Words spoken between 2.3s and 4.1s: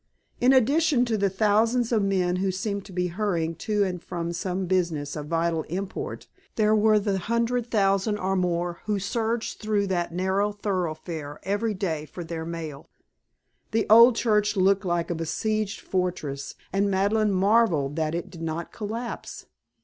who seemed to be hurrying to and